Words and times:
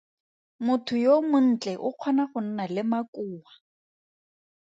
Motho 0.65 0.93
yo 1.05 1.13
montle 1.31 1.73
o 1.87 1.89
kgona 1.99 2.23
go 2.31 2.39
nna 2.45 2.65
le 2.73 2.81
makoa. 2.91 3.51